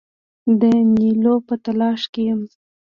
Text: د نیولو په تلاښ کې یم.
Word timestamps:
د 0.59 0.61
نیولو 0.95 1.35
په 1.47 1.55
تلاښ 1.63 2.01
کې 2.13 2.21
یم. 2.27 2.41